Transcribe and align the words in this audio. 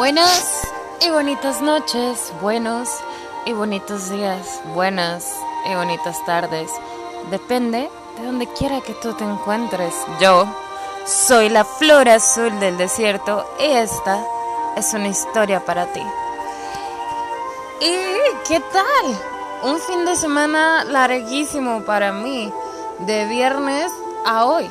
Buenas 0.00 0.62
y 1.02 1.10
bonitas 1.10 1.60
noches, 1.60 2.32
buenos 2.40 2.88
y 3.44 3.52
bonitos 3.52 4.08
días, 4.08 4.62
buenas 4.72 5.30
y 5.70 5.74
bonitas 5.74 6.24
tardes. 6.24 6.70
Depende 7.30 7.90
de 8.16 8.24
donde 8.24 8.46
quiera 8.46 8.80
que 8.80 8.94
tú 8.94 9.12
te 9.12 9.24
encuentres. 9.24 9.92
Yo 10.18 10.46
soy 11.04 11.50
la 11.50 11.66
flor 11.66 12.08
azul 12.08 12.58
del 12.60 12.78
desierto 12.78 13.44
y 13.58 13.64
esta 13.64 14.24
es 14.74 14.94
una 14.94 15.08
historia 15.08 15.62
para 15.66 15.84
ti. 15.92 16.02
¿Y 17.82 18.48
qué 18.48 18.58
tal? 18.72 19.70
Un 19.70 19.78
fin 19.80 20.06
de 20.06 20.16
semana 20.16 20.82
larguísimo 20.84 21.82
para 21.82 22.10
mí, 22.10 22.50
de 23.00 23.26
viernes 23.26 23.92
a 24.24 24.46
hoy. 24.46 24.70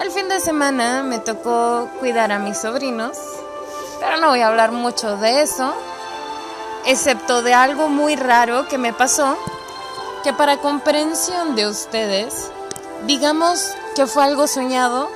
El 0.00 0.12
fin 0.12 0.28
de 0.28 0.38
semana 0.38 1.02
me 1.02 1.18
tocó 1.18 1.88
cuidar 1.98 2.30
a 2.30 2.38
mis 2.38 2.58
sobrinos 2.58 3.18
pero 4.02 4.16
no 4.16 4.30
voy 4.30 4.40
a 4.40 4.48
hablar 4.48 4.72
mucho 4.72 5.16
de 5.16 5.42
eso, 5.42 5.72
excepto 6.84 7.40
de 7.42 7.54
algo 7.54 7.88
muy 7.88 8.16
raro 8.16 8.66
que 8.66 8.76
me 8.76 8.92
pasó, 8.92 9.36
que 10.24 10.32
para 10.32 10.56
comprensión 10.56 11.54
de 11.54 11.68
ustedes, 11.68 12.50
digamos 13.06 13.74
que 13.94 14.08
fue 14.08 14.24
algo 14.24 14.48
soñado, 14.48 15.08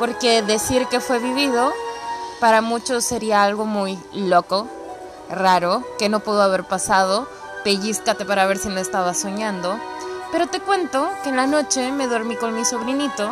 porque 0.00 0.42
decir 0.42 0.86
que 0.88 0.98
fue 0.98 1.20
vivido 1.20 1.72
para 2.40 2.62
muchos 2.62 3.04
sería 3.04 3.44
algo 3.44 3.64
muy 3.64 3.96
loco, 4.12 4.66
raro, 5.30 5.84
que 5.96 6.08
no 6.08 6.18
pudo 6.18 6.42
haber 6.42 6.64
pasado, 6.64 7.28
pellizcate 7.62 8.24
para 8.24 8.46
ver 8.46 8.58
si 8.58 8.68
no 8.68 8.80
estaba 8.80 9.14
soñando. 9.14 9.78
Pero 10.32 10.48
te 10.48 10.58
cuento 10.58 11.08
que 11.22 11.28
en 11.28 11.36
la 11.36 11.46
noche 11.46 11.92
me 11.92 12.08
dormí 12.08 12.34
con 12.34 12.54
mi 12.54 12.64
sobrinito 12.64 13.30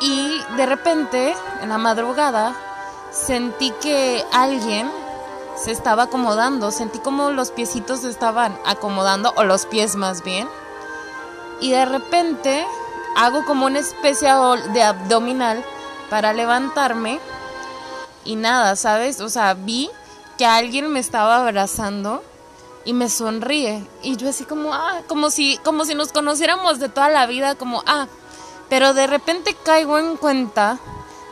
y 0.00 0.40
de 0.56 0.64
repente, 0.64 1.34
en 1.60 1.68
la 1.68 1.78
madrugada, 1.78 2.54
sentí 3.16 3.70
que 3.80 4.24
alguien 4.32 4.90
se 5.56 5.72
estaba 5.72 6.04
acomodando, 6.04 6.70
sentí 6.70 6.98
como 6.98 7.30
los 7.30 7.50
piecitos 7.50 8.00
se 8.00 8.10
estaban 8.10 8.58
acomodando, 8.66 9.32
o 9.36 9.44
los 9.44 9.66
pies 9.66 9.96
más 9.96 10.22
bien, 10.22 10.48
y 11.60 11.70
de 11.70 11.86
repente 11.86 12.66
hago 13.16 13.44
como 13.46 13.66
una 13.66 13.78
especie 13.78 14.28
de 14.72 14.82
abdominal 14.82 15.64
para 16.10 16.34
levantarme 16.34 17.18
y 18.24 18.36
nada, 18.36 18.76
¿sabes? 18.76 19.20
O 19.20 19.28
sea, 19.30 19.54
vi 19.54 19.90
que 20.36 20.44
alguien 20.44 20.92
me 20.92 21.00
estaba 21.00 21.38
abrazando 21.38 22.22
y 22.84 22.92
me 22.92 23.08
sonríe 23.08 23.84
y 24.02 24.16
yo 24.16 24.28
así 24.28 24.44
como 24.44 24.72
ah, 24.74 25.00
como 25.08 25.30
si 25.30 25.58
como 25.64 25.84
si 25.86 25.94
nos 25.94 26.12
conociéramos 26.12 26.78
de 26.78 26.88
toda 26.90 27.08
la 27.08 27.26
vida, 27.26 27.54
como 27.54 27.82
ah, 27.86 28.06
pero 28.68 28.92
de 28.92 29.06
repente 29.06 29.56
caigo 29.64 29.98
en 29.98 30.16
cuenta 30.16 30.78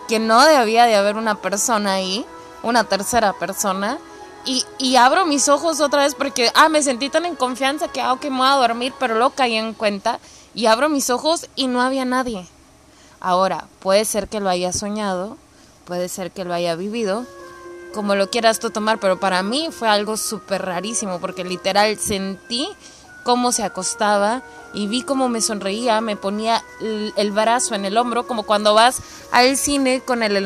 que 0.08 0.18
no 0.18 0.44
debía 0.44 0.86
de 0.86 0.96
haber 0.96 1.16
una 1.16 1.36
persona 1.36 1.94
ahí, 1.94 2.24
una 2.62 2.84
tercera 2.84 3.32
persona. 3.32 3.98
Y, 4.46 4.64
y, 4.78 4.96
abro 4.96 5.24
mis 5.24 5.48
ojos 5.48 5.80
otra 5.80 6.02
vez 6.02 6.14
porque, 6.14 6.50
ah, 6.54 6.68
me 6.68 6.82
sentí 6.82 7.08
tan 7.08 7.24
en 7.24 7.34
confianza 7.34 7.88
que, 7.88 8.02
ah, 8.02 8.12
ok, 8.12 8.24
me 8.24 8.38
voy 8.38 8.48
a 8.48 8.56
dormir, 8.56 8.92
pero 8.98 9.14
luego 9.14 9.30
caí 9.30 9.54
en 9.54 9.72
cuenta 9.72 10.18
y 10.54 10.66
abro 10.66 10.90
mis 10.90 11.08
ojos 11.08 11.48
y 11.56 11.66
no 11.66 11.80
había 11.80 12.04
nadie. 12.04 12.46
Ahora, 13.20 13.68
puede 13.80 14.04
ser 14.04 14.28
que 14.28 14.40
lo 14.40 14.50
haya 14.50 14.72
soñado, 14.72 15.38
puede 15.86 16.10
ser 16.10 16.30
que 16.30 16.44
lo 16.44 16.52
haya 16.52 16.74
vivido, 16.74 17.24
como 17.94 18.16
lo 18.16 18.28
quieras 18.28 18.58
tú 18.58 18.70
tomar, 18.70 18.98
pero 18.98 19.18
para 19.18 19.42
mí 19.42 19.68
fue 19.70 19.88
algo 19.88 20.16
súper 20.16 20.62
rarísimo 20.62 21.20
porque 21.20 21.44
literal 21.44 21.96
sentí 21.98 22.68
cómo 23.24 23.50
se 23.50 23.64
acostaba 23.64 24.42
y 24.72 24.86
vi 24.86 25.02
cómo 25.02 25.28
me 25.28 25.40
sonreía, 25.40 26.00
me 26.00 26.14
ponía 26.14 26.62
el, 26.80 27.32
brazo 27.32 27.74
en 27.74 27.84
el 27.84 27.96
hombro, 27.96 28.26
como 28.26 28.44
cuando 28.44 28.74
vas 28.74 29.00
al 29.32 29.56
cine 29.56 30.00
con 30.04 30.22
el, 30.22 30.36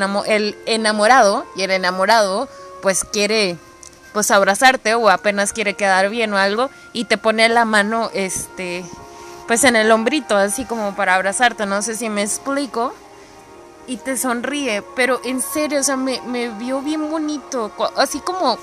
enamorado 0.67 1.45
y 1.57 1.63
el 1.63 1.71
enamorado 1.73 2.49
pues 2.81 3.05
quiere 3.05 3.59
pues 4.13 4.31
abrazarte 4.31 4.95
o 4.95 5.11
apenas 5.11 5.53
quiere 5.53 5.75
quedar 5.75 6.09
bien 6.09 6.33
o 6.33 6.39
algo 6.39 6.71
y 6.93 7.05
te 7.05 7.19
pone 7.19 7.49
la 7.49 7.65
mano 7.65 8.11
este 8.15 8.85
pues 9.47 9.65
en 9.65 9.77
el 9.77 9.91
hombrito 9.91 10.37
así 10.37 10.65
como 10.65 10.95
para 10.95 11.15
abrazarte, 11.15 11.67
no 11.67 11.83
sé 11.83 11.97
si 11.97 12.09
me 12.09 12.23
explico. 12.23 12.95
Y 13.87 13.97
te 13.97 14.19
sonríe, 14.19 14.83
pero 14.95 15.19
en 15.25 15.41
serio, 15.41 15.81
o 15.81 15.83
sea, 15.83 15.97
me, 15.97 16.21
me 16.21 16.51
vio 16.51 16.83
bien 16.83 17.11
bonito, 17.11 17.73
así 17.97 18.21
como, 18.21 18.59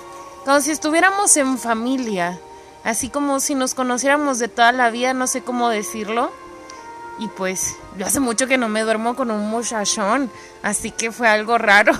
como 0.45 0.61
si 0.61 0.69
estuviéramos 0.69 1.35
en 1.37 1.57
familia 1.57 2.39
así 2.85 3.09
como 3.09 3.39
si 3.39 3.55
nos 3.55 3.73
conociéramos 3.73 4.39
de 4.39 4.47
toda 4.47 4.71
la 4.71 4.91
vida, 4.91 5.13
no 5.13 5.27
sé 5.27 5.41
cómo 5.41 5.69
decirlo. 5.69 6.31
Y 7.17 7.27
pues 7.29 7.75
yo 7.97 8.05
hace 8.05 8.19
mucho 8.19 8.47
que 8.47 8.57
no 8.57 8.69
me 8.69 8.81
duermo 8.81 9.15
con 9.15 9.31
un 9.31 9.49
muchachón, 9.49 10.29
así 10.61 10.91
que 10.91 11.11
fue 11.11 11.27
algo 11.27 11.57
raro. 11.57 11.93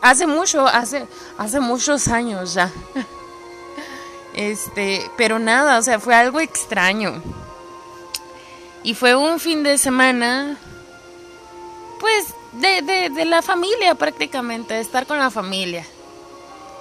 hace 0.00 0.26
mucho, 0.26 0.66
hace, 0.66 1.06
hace 1.36 1.60
muchos 1.60 2.08
años 2.08 2.54
ya. 2.54 2.72
Este, 4.34 5.10
pero 5.16 5.38
nada, 5.38 5.78
o 5.78 5.82
sea, 5.82 5.98
fue 5.98 6.14
algo 6.14 6.40
extraño. 6.40 7.20
Y 8.84 8.94
fue 8.94 9.16
un 9.16 9.40
fin 9.40 9.64
de 9.64 9.76
semana, 9.76 10.56
pues, 11.98 12.26
de, 12.52 12.82
de, 12.82 13.10
de 13.10 13.24
la 13.24 13.42
familia 13.42 13.96
prácticamente, 13.96 14.74
de 14.74 14.80
estar 14.80 15.06
con 15.06 15.18
la 15.18 15.30
familia 15.30 15.84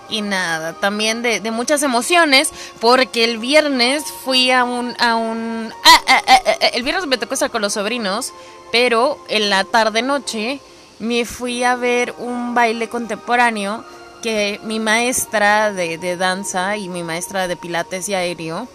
y 0.10 0.22
nada, 0.22 0.74
también 0.74 1.22
de, 1.22 1.40
muchas 1.52 1.84
emociones, 1.84 2.52
porque 2.80 3.24
el 3.24 3.38
viernes 3.38 4.04
fui 4.24 4.52
a 4.52 4.64
un... 4.64 4.96
A 5.00 5.16
un 5.16 5.72
ah, 5.84 6.02
ah, 6.08 6.22
ah, 6.28 6.68
el 6.74 6.84
viernes 6.84 7.08
me 7.08 7.18
tocó 7.18 7.34
estar 7.34 7.52
con 7.52 7.62
los 7.62 7.74
sobrinos, 7.74 8.34
pero 8.72 9.18
en 9.30 9.50
la 9.50 9.64
tarde-noche 9.64 10.60
me 11.00 11.26
fui 11.26 11.64
a 11.64 11.76
ver 11.76 12.14
un 12.18 12.54
baile 12.54 12.90
contemporáneo 12.90 13.84
que 14.22 14.60
mi 14.64 14.80
maestra 14.80 15.72
de, 15.72 15.98
de 15.98 16.18
danza 16.18 16.78
y 16.78 16.90
mi 16.90 17.04
maestra 17.04 17.48
de 17.48 17.56
pilates 17.56 18.10
y 18.10 18.14
aéreo, 18.14 18.68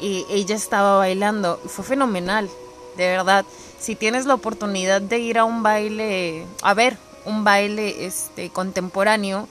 y 0.00 0.26
ella 0.28 0.56
estaba 0.56 0.98
bailando, 0.98 1.60
fue 1.66 1.84
fenomenal, 1.84 2.48
de 2.96 3.08
verdad. 3.08 3.44
Si 3.78 3.96
tienes 3.96 4.26
la 4.26 4.34
oportunidad 4.34 5.02
de 5.02 5.18
ir 5.18 5.38
a 5.38 5.44
un 5.44 5.62
baile, 5.62 6.46
a 6.62 6.74
ver, 6.74 6.96
un 7.24 7.44
baile 7.44 8.06
este 8.06 8.50
contemporáneo, 8.50 9.48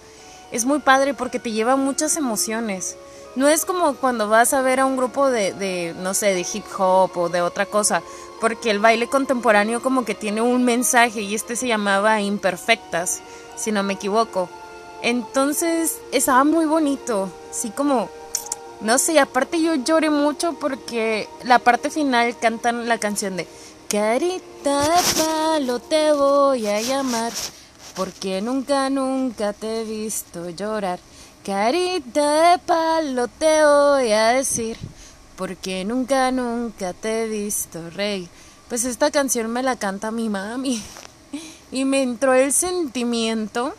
es 0.54 0.66
muy 0.66 0.80
padre 0.80 1.14
porque 1.14 1.40
te 1.40 1.52
lleva 1.52 1.76
muchas 1.76 2.16
emociones. 2.16 2.96
No 3.36 3.50
es 3.50 3.66
como 3.66 3.96
cuando 3.96 4.30
vas 4.30 4.54
a 4.54 4.62
ver 4.62 4.80
a 4.80 4.86
un 4.86 4.96
grupo 4.96 5.32
de, 5.32 5.54
de, 5.54 5.96
no 5.98 6.14
sé, 6.14 6.28
de 6.28 6.46
hip 6.54 6.64
hop 6.78 7.18
o 7.18 7.30
de 7.30 7.42
otra 7.42 7.66
cosa, 7.66 8.04
porque 8.40 8.70
el 8.70 8.78
baile 8.78 9.08
contemporáneo 9.08 9.82
como 9.82 10.06
que 10.06 10.14
tiene 10.14 10.42
un 10.42 10.64
mensaje 10.64 11.22
y 11.22 11.34
este 11.34 11.56
se 11.56 11.68
llamaba 11.68 12.22
Imperfectas, 12.22 13.22
si 13.56 13.72
no 13.72 13.82
me 13.82 13.94
equivoco. 13.94 14.48
Entonces 15.02 15.98
estaba 16.12 16.44
muy 16.44 16.66
bonito, 16.66 17.30
sí 17.52 17.72
como, 17.72 18.10
no 18.80 19.00
sé, 19.00 19.20
aparte 19.20 19.60
yo 19.60 19.74
lloré 19.74 20.12
mucho 20.12 20.54
porque 20.54 21.28
la 21.44 21.58
parte 21.58 21.90
final 21.90 22.38
cantan 22.38 22.88
la 22.88 23.00
canción 23.00 23.36
de 23.36 23.48
Carita 23.90 24.82
de 24.82 25.24
palo 25.24 25.80
te 25.80 26.12
voy 26.14 26.68
a 26.68 26.80
llamar 26.82 27.32
porque 27.96 28.42
nunca, 28.42 28.90
nunca 28.90 29.54
te 29.54 29.82
he 29.82 29.84
visto 29.84 30.50
llorar. 30.50 31.00
Carita 31.46 32.52
de 32.52 32.60
palo 32.60 33.28
te 33.28 33.64
voy 33.66 34.12
a 34.12 34.30
decir, 34.30 34.78
porque 35.36 35.84
nunca, 35.86 36.32
nunca 36.32 36.94
te 36.94 37.24
he 37.24 37.28
visto 37.28 37.90
reír. 37.90 38.30
Pues 38.70 38.86
esta 38.86 39.12
canción 39.12 39.52
me 39.52 39.62
la 39.62 39.76
canta 39.76 40.12
mi 40.12 40.30
mami 40.30 40.82
y 41.72 41.86
me 41.86 42.02
entró 42.02 42.34
el 42.34 42.54
sentimiento 42.54 43.74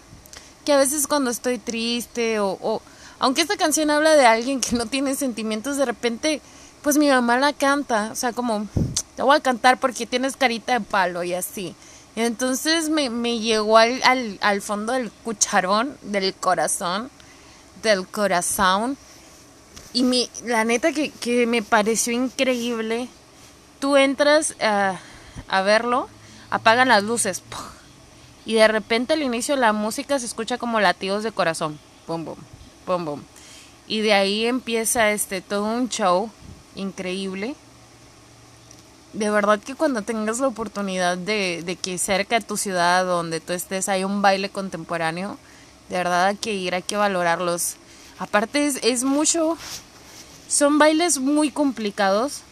que 0.64 0.72
a 0.72 0.78
veces 0.78 1.06
cuando 1.06 1.30
estoy 1.30 1.58
triste 1.58 2.38
o, 2.38 2.58
o 2.60 2.82
aunque 3.18 3.42
esta 3.42 3.56
canción 3.56 3.90
habla 3.90 4.16
de 4.16 4.26
alguien 4.26 4.60
que 4.60 4.76
no 4.76 4.86
tiene 4.86 5.14
sentimientos, 5.14 5.76
de 5.76 5.86
repente, 5.86 6.42
pues 6.82 6.98
mi 6.98 7.08
mamá 7.08 7.38
la 7.38 7.52
canta, 7.52 8.10
o 8.12 8.14
sea, 8.14 8.32
como, 8.32 8.66
te 9.16 9.22
voy 9.22 9.36
a 9.36 9.40
cantar 9.40 9.80
porque 9.80 10.06
tienes 10.06 10.36
carita 10.36 10.74
de 10.74 10.80
palo 10.80 11.22
y 11.22 11.34
así. 11.34 11.74
Entonces 12.16 12.90
me, 12.90 13.10
me 13.10 13.40
llegó 13.40 13.76
al, 13.78 14.00
al, 14.04 14.38
al, 14.40 14.62
fondo 14.62 14.92
del 14.92 15.10
cucharón, 15.10 15.96
del 16.02 16.32
corazón, 16.34 17.10
del 17.82 18.06
corazón. 18.06 18.96
Y 19.92 20.04
mi, 20.04 20.30
la 20.44 20.64
neta 20.64 20.92
que, 20.92 21.10
que 21.10 21.46
me 21.46 21.62
pareció 21.62 22.12
increíble. 22.12 23.08
Tú 23.80 23.96
entras 23.96 24.54
a, 24.60 24.98
a 25.48 25.62
verlo, 25.62 26.08
apagan 26.50 26.88
las 26.88 27.02
luces. 27.02 27.42
Y 28.46 28.54
de 28.54 28.68
repente 28.68 29.14
al 29.14 29.22
inicio 29.22 29.56
la 29.56 29.72
música 29.72 30.18
se 30.18 30.26
escucha 30.26 30.58
como 30.58 30.80
latidos 30.80 31.24
de 31.24 31.32
corazón. 31.32 31.78
Y 33.86 34.00
de 34.00 34.14
ahí 34.14 34.46
empieza 34.46 35.10
este 35.10 35.40
todo 35.40 35.64
un 35.64 35.88
show 35.88 36.30
increíble 36.76 37.56
de 39.14 39.30
verdad 39.30 39.60
que 39.60 39.74
cuando 39.74 40.02
tengas 40.02 40.40
la 40.40 40.48
oportunidad 40.48 41.16
de, 41.16 41.62
de, 41.64 41.76
que 41.76 41.98
cerca 41.98 42.38
de 42.38 42.44
tu 42.44 42.56
ciudad 42.56 43.04
donde 43.04 43.40
tú 43.40 43.52
estés 43.52 43.88
hay 43.88 44.04
un 44.04 44.22
baile 44.22 44.50
contemporáneo, 44.50 45.38
de 45.88 45.96
verdad 45.96 46.26
hay 46.26 46.36
que 46.36 46.52
ir, 46.52 46.74
hay 46.74 46.82
que 46.82 46.96
valorarlos. 46.96 47.76
Aparte 48.18 48.66
es, 48.66 48.78
es 48.82 49.04
mucho, 49.04 49.56
son 50.48 50.78
bailes 50.78 51.18
muy 51.18 51.50
complicados 51.50 52.42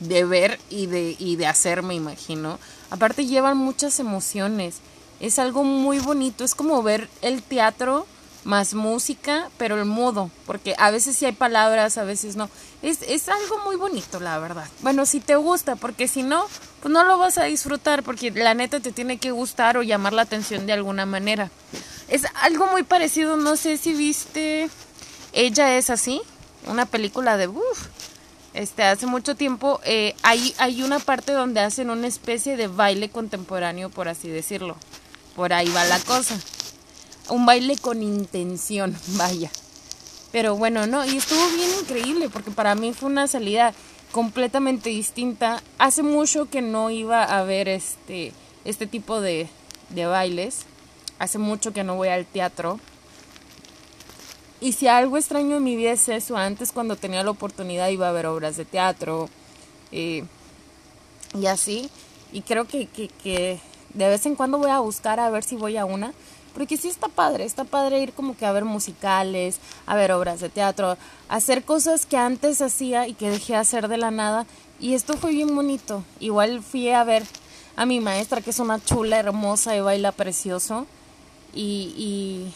de 0.00 0.24
ver 0.24 0.60
y 0.68 0.86
de, 0.86 1.16
y 1.18 1.36
de 1.36 1.46
hacer, 1.46 1.82
me 1.82 1.94
imagino. 1.94 2.58
Aparte 2.90 3.26
llevan 3.26 3.56
muchas 3.56 4.00
emociones 4.00 4.76
Es 5.20 5.38
algo 5.38 5.62
muy 5.62 6.00
bonito, 6.00 6.44
es 6.44 6.54
como 6.54 6.82
ver 6.82 7.08
el 7.22 7.42
teatro 7.42 8.06
más 8.44 8.74
música, 8.74 9.50
pero 9.58 9.76
el 9.76 9.84
modo, 9.84 10.30
porque 10.46 10.74
a 10.78 10.90
veces 10.90 11.16
sí 11.16 11.26
hay 11.26 11.32
palabras, 11.32 11.98
a 11.98 12.04
veces 12.04 12.36
no. 12.36 12.48
Es, 12.82 13.02
es 13.02 13.28
algo 13.28 13.58
muy 13.64 13.76
bonito, 13.76 14.20
la 14.20 14.38
verdad. 14.38 14.66
Bueno, 14.80 15.06
si 15.06 15.20
te 15.20 15.36
gusta, 15.36 15.76
porque 15.76 16.08
si 16.08 16.22
no, 16.22 16.46
pues 16.80 16.92
no 16.92 17.04
lo 17.04 17.18
vas 17.18 17.38
a 17.38 17.44
disfrutar, 17.44 18.02
porque 18.02 18.30
la 18.30 18.54
neta 18.54 18.80
te 18.80 18.92
tiene 18.92 19.18
que 19.18 19.30
gustar 19.30 19.76
o 19.76 19.82
llamar 19.82 20.12
la 20.12 20.22
atención 20.22 20.66
de 20.66 20.72
alguna 20.72 21.06
manera. 21.06 21.50
Es 22.08 22.22
algo 22.42 22.66
muy 22.66 22.82
parecido, 22.82 23.36
no 23.36 23.56
sé 23.56 23.76
si 23.76 23.92
viste 23.92 24.68
Ella 25.32 25.76
es 25.76 25.90
así, 25.90 26.20
una 26.66 26.86
película 26.86 27.36
de... 27.36 27.48
Uf, 27.48 27.88
este, 28.52 28.82
hace 28.82 29.06
mucho 29.06 29.36
tiempo, 29.36 29.80
eh, 29.84 30.16
hay, 30.22 30.54
hay 30.58 30.82
una 30.82 30.98
parte 30.98 31.32
donde 31.32 31.60
hacen 31.60 31.88
una 31.88 32.08
especie 32.08 32.56
de 32.56 32.66
baile 32.66 33.08
contemporáneo, 33.08 33.90
por 33.90 34.08
así 34.08 34.28
decirlo. 34.28 34.76
Por 35.36 35.52
ahí 35.52 35.68
va 35.68 35.84
la 35.84 36.00
cosa. 36.00 36.36
Un 37.30 37.46
baile 37.46 37.76
con 37.76 38.02
intención, 38.02 38.96
vaya. 39.16 39.50
Pero 40.32 40.56
bueno, 40.56 40.86
no, 40.86 41.04
y 41.04 41.16
estuvo 41.16 41.44
bien 41.56 41.70
increíble 41.80 42.28
porque 42.28 42.50
para 42.50 42.74
mí 42.74 42.92
fue 42.92 43.08
una 43.08 43.26
salida 43.26 43.72
completamente 44.12 44.90
distinta. 44.90 45.62
Hace 45.78 46.02
mucho 46.02 46.48
que 46.48 46.62
no 46.62 46.90
iba 46.90 47.24
a 47.24 47.42
ver 47.42 47.68
este, 47.68 48.32
este 48.64 48.86
tipo 48.86 49.20
de, 49.20 49.48
de 49.90 50.06
bailes. 50.06 50.66
Hace 51.18 51.38
mucho 51.38 51.72
que 51.72 51.84
no 51.84 51.96
voy 51.96 52.08
al 52.08 52.26
teatro. 52.26 52.78
Y 54.60 54.72
si 54.72 54.88
algo 54.88 55.16
extraño 55.16 55.56
en 55.56 55.64
mi 55.64 55.74
vida 55.74 55.92
es 55.92 56.08
eso, 56.08 56.36
antes 56.36 56.72
cuando 56.72 56.96
tenía 56.96 57.24
la 57.24 57.30
oportunidad 57.30 57.88
iba 57.88 58.08
a 58.08 58.12
ver 58.12 58.26
obras 58.26 58.56
de 58.56 58.66
teatro 58.66 59.28
eh, 59.90 60.24
y 61.38 61.46
así. 61.46 61.90
Y 62.32 62.42
creo 62.42 62.66
que, 62.66 62.86
que, 62.86 63.08
que, 63.08 63.58
de 63.94 64.08
vez 64.08 64.26
en 64.26 64.36
cuando 64.36 64.58
voy 64.58 64.70
a 64.70 64.80
buscar 64.80 65.18
a 65.18 65.30
ver 65.30 65.42
si 65.44 65.56
voy 65.56 65.76
a 65.78 65.86
una. 65.86 66.12
Porque 66.54 66.76
sí 66.76 66.88
está 66.88 67.08
padre, 67.08 67.44
está 67.44 67.64
padre 67.64 68.00
ir 68.00 68.12
como 68.12 68.36
que 68.36 68.46
a 68.46 68.52
ver 68.52 68.64
musicales, 68.64 69.58
a 69.86 69.94
ver 69.94 70.12
obras 70.12 70.40
de 70.40 70.48
teatro, 70.48 70.96
hacer 71.28 71.64
cosas 71.64 72.06
que 72.06 72.16
antes 72.16 72.60
hacía 72.60 73.06
y 73.06 73.14
que 73.14 73.30
dejé 73.30 73.54
de 73.54 73.60
hacer 73.60 73.88
de 73.88 73.96
la 73.96 74.10
nada. 74.10 74.46
Y 74.78 74.94
esto 74.94 75.16
fue 75.16 75.32
bien 75.32 75.54
bonito. 75.54 76.02
Igual 76.18 76.62
fui 76.62 76.90
a 76.90 77.04
ver 77.04 77.24
a 77.76 77.86
mi 77.86 78.00
maestra, 78.00 78.40
que 78.40 78.50
es 78.50 78.58
una 78.58 78.82
chula, 78.82 79.18
hermosa 79.18 79.76
y 79.76 79.80
baila 79.80 80.12
precioso. 80.12 80.86
Y, 81.52 81.94
y 81.96 82.52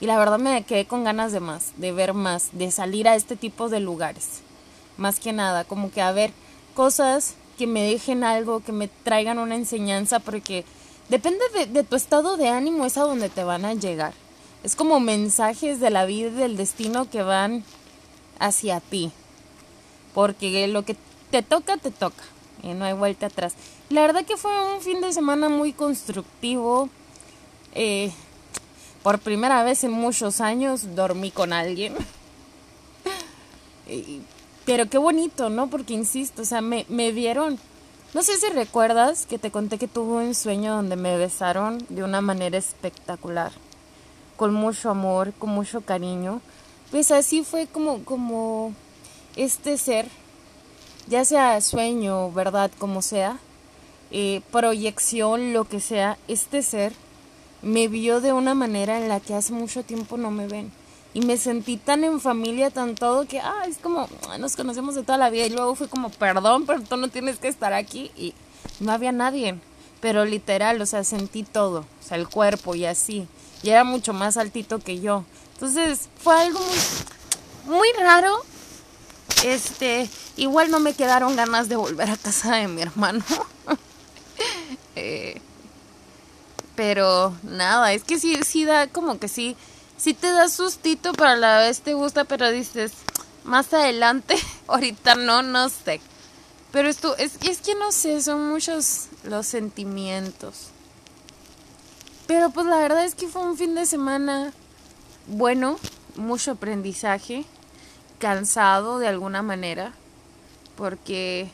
y 0.00 0.06
la 0.06 0.18
verdad 0.18 0.38
me 0.38 0.62
quedé 0.62 0.86
con 0.86 1.04
ganas 1.04 1.30
de 1.30 1.40
más, 1.40 1.72
de 1.76 1.92
ver 1.92 2.14
más, 2.14 2.48
de 2.52 2.70
salir 2.70 3.06
a 3.06 3.16
este 3.16 3.36
tipo 3.36 3.68
de 3.68 3.80
lugares. 3.80 4.40
Más 4.96 5.20
que 5.20 5.32
nada, 5.32 5.64
como 5.64 5.90
que 5.90 6.00
a 6.00 6.10
ver 6.10 6.32
cosas 6.74 7.34
que 7.58 7.66
me 7.66 7.82
dejen 7.82 8.24
algo, 8.24 8.60
que 8.60 8.72
me 8.72 8.88
traigan 8.88 9.38
una 9.38 9.56
enseñanza, 9.56 10.18
porque 10.18 10.64
depende 11.10 11.44
de, 11.66 11.84
tu 11.84 11.96
estado 11.96 12.36
de 12.36 12.48
ánimo, 12.48 12.86
es 12.86 12.96
a 12.96 13.02
donde 13.02 13.28
te 13.28 13.44
van 13.44 13.64
a 13.64 13.74
llegar. 13.74 14.14
Es 14.62 14.76
como 14.76 15.00
mensajes 15.00 15.80
de 15.80 15.90
la 15.90 16.06
vida 16.06 16.28
y 16.28 16.32
del 16.32 16.56
destino 16.56 17.10
que 17.10 17.22
van 17.22 17.64
hacia 18.38 18.80
ti. 18.80 19.10
Porque 20.14 20.66
lo 20.68 20.84
que 20.84 20.96
te 21.30 21.42
toca, 21.42 21.76
te 21.76 21.90
toca. 21.90 22.22
Y 22.62 22.68
no 22.68 22.84
hay 22.84 22.92
vuelta 22.92 23.26
atrás. 23.26 23.54
La 23.88 24.02
verdad 24.02 24.24
que 24.24 24.36
fue 24.36 24.52
un 24.74 24.80
fin 24.80 25.00
de 25.00 25.12
semana 25.12 25.48
muy 25.48 25.72
constructivo. 25.72 26.88
Eh, 27.74 28.12
por 29.02 29.18
primera 29.18 29.64
vez 29.64 29.82
en 29.84 29.92
muchos 29.92 30.40
años 30.40 30.94
dormí 30.94 31.30
con 31.30 31.52
alguien. 31.52 31.94
Pero 34.64 34.88
qué 34.88 34.98
bonito, 34.98 35.48
¿no? 35.48 35.68
Porque 35.68 35.94
insisto, 35.94 36.42
o 36.42 36.44
sea, 36.44 36.60
me, 36.60 36.86
me 36.88 37.10
vieron. 37.12 37.58
No 38.12 38.24
sé 38.24 38.36
si 38.38 38.48
recuerdas 38.48 39.24
que 39.24 39.38
te 39.38 39.52
conté 39.52 39.78
que 39.78 39.86
tuve 39.86 40.26
un 40.26 40.34
sueño 40.34 40.74
donde 40.74 40.96
me 40.96 41.16
besaron 41.16 41.78
de 41.90 42.02
una 42.02 42.20
manera 42.20 42.58
espectacular, 42.58 43.52
con 44.36 44.52
mucho 44.52 44.90
amor, 44.90 45.32
con 45.38 45.50
mucho 45.50 45.82
cariño. 45.82 46.40
Pues 46.90 47.12
así 47.12 47.44
fue 47.44 47.68
como, 47.68 48.04
como 48.04 48.74
este 49.36 49.78
ser, 49.78 50.08
ya 51.06 51.24
sea 51.24 51.60
sueño, 51.60 52.32
verdad, 52.32 52.72
como 52.78 53.00
sea, 53.00 53.38
eh, 54.10 54.42
proyección, 54.50 55.52
lo 55.52 55.66
que 55.66 55.78
sea, 55.78 56.18
este 56.26 56.64
ser 56.64 56.92
me 57.62 57.86
vio 57.86 58.20
de 58.20 58.32
una 58.32 58.54
manera 58.54 58.98
en 58.98 59.08
la 59.08 59.20
que 59.20 59.34
hace 59.34 59.52
mucho 59.52 59.84
tiempo 59.84 60.16
no 60.16 60.32
me 60.32 60.48
ven. 60.48 60.72
Y 61.12 61.22
me 61.22 61.36
sentí 61.36 61.76
tan 61.76 62.04
en 62.04 62.20
familia, 62.20 62.70
tan 62.70 62.94
todo, 62.94 63.26
que, 63.26 63.40
ah, 63.40 63.64
es 63.68 63.78
como, 63.78 64.08
nos 64.38 64.54
conocemos 64.54 64.94
de 64.94 65.02
toda 65.02 65.18
la 65.18 65.30
vida. 65.30 65.46
Y 65.46 65.50
luego 65.50 65.74
fue 65.74 65.88
como, 65.88 66.10
perdón, 66.10 66.66
pero 66.66 66.82
tú 66.82 66.96
no 66.96 67.08
tienes 67.08 67.38
que 67.38 67.48
estar 67.48 67.72
aquí. 67.72 68.12
Y 68.16 68.34
no 68.78 68.92
había 68.92 69.10
nadie. 69.10 69.58
Pero 70.00 70.24
literal, 70.24 70.80
o 70.80 70.86
sea, 70.86 71.02
sentí 71.02 71.42
todo. 71.42 71.80
O 71.80 72.08
sea, 72.08 72.16
el 72.16 72.28
cuerpo 72.28 72.74
y 72.74 72.86
así. 72.86 73.26
Y 73.62 73.70
era 73.70 73.82
mucho 73.82 74.12
más 74.12 74.36
altito 74.36 74.78
que 74.78 75.00
yo. 75.00 75.24
Entonces, 75.54 76.08
fue 76.22 76.40
algo 76.40 76.60
muy, 76.60 77.76
muy 77.76 77.88
raro. 77.98 78.44
Este, 79.44 80.08
igual 80.36 80.70
no 80.70 80.80
me 80.80 80.94
quedaron 80.94 81.34
ganas 81.34 81.68
de 81.68 81.76
volver 81.76 82.08
a 82.10 82.16
casa 82.16 82.56
de 82.56 82.68
mi 82.68 82.82
hermano. 82.82 83.24
eh, 84.96 85.40
pero 86.76 87.34
nada, 87.42 87.92
es 87.92 88.04
que 88.04 88.18
sí, 88.18 88.38
sí 88.46 88.64
da 88.64 88.86
como 88.86 89.18
que 89.18 89.28
sí, 89.28 89.56
sí 90.00 90.14
te 90.14 90.30
da 90.30 90.48
sustito, 90.48 91.12
pero 91.12 91.30
a 91.30 91.36
la 91.36 91.58
vez 91.58 91.82
te 91.82 91.94
gusta, 91.94 92.24
pero 92.24 92.50
dices, 92.50 92.92
más 93.44 93.72
adelante, 93.72 94.36
ahorita 94.66 95.14
no, 95.14 95.42
no 95.42 95.68
sé. 95.68 96.00
Pero 96.72 96.88
esto, 96.88 97.16
es, 97.16 97.32
es 97.42 97.58
que 97.60 97.74
no 97.74 97.92
sé, 97.92 98.22
son 98.22 98.48
muchos 98.48 99.08
los 99.24 99.46
sentimientos. 99.46 100.68
Pero 102.26 102.50
pues 102.50 102.66
la 102.66 102.78
verdad 102.78 103.04
es 103.04 103.14
que 103.14 103.26
fue 103.28 103.42
un 103.42 103.56
fin 103.56 103.74
de 103.74 103.86
semana 103.86 104.52
bueno, 105.26 105.78
mucho 106.16 106.52
aprendizaje, 106.52 107.44
cansado 108.18 108.98
de 108.98 109.08
alguna 109.08 109.42
manera, 109.42 109.92
porque 110.76 111.50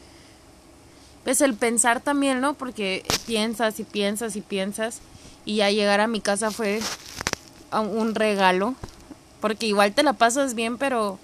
pues 1.24 1.40
el 1.40 1.54
pensar 1.54 2.00
también, 2.00 2.40
¿no? 2.40 2.54
Porque 2.54 3.04
piensas 3.26 3.80
y 3.80 3.84
piensas 3.84 4.36
y 4.36 4.42
piensas 4.42 5.00
y 5.44 5.56
ya 5.56 5.70
llegar 5.70 6.00
a 6.00 6.06
mi 6.06 6.20
casa 6.20 6.50
fue 6.50 6.80
un 7.80 8.14
regalo, 8.14 8.74
porque 9.40 9.66
igual 9.66 9.92
te 9.92 10.02
la 10.02 10.14
pasas 10.14 10.54
bien, 10.54 10.78
pero 10.78 11.18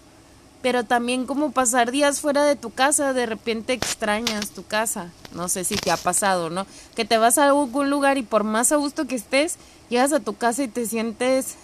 pero 0.62 0.84
también 0.84 1.26
como 1.26 1.50
pasar 1.50 1.90
días 1.90 2.20
fuera 2.20 2.44
de 2.44 2.54
tu 2.54 2.70
casa, 2.70 3.12
de 3.12 3.26
repente 3.26 3.72
extrañas 3.72 4.50
tu 4.50 4.64
casa. 4.64 5.10
No 5.32 5.49
sé 5.49 5.64
si 5.64 5.75
te 5.75 5.90
ha 5.90 5.96
pasado, 5.96 6.50
¿no? 6.50 6.66
Que 6.94 7.04
te 7.04 7.19
vas 7.19 7.37
a 7.37 7.46
algún 7.46 7.90
lugar 7.90 8.16
y 8.16 8.22
por 8.22 8.44
más 8.44 8.70
a 8.70 8.76
gusto 8.76 9.08
que 9.08 9.16
estés, 9.16 9.56
llegas 9.90 10.12
a 10.12 10.20
tu 10.20 10.37
casa 10.37 10.62
y 10.62 10.69
te 10.69 10.87
sientes 10.87 11.56